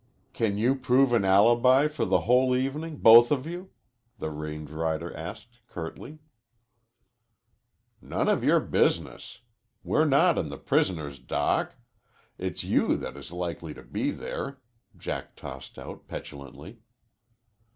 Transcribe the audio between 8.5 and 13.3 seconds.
business. We're not in the prisoner's dock. It's you that